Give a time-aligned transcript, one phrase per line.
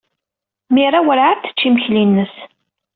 [0.73, 2.33] Mira werɛad tecci imekli-nnes.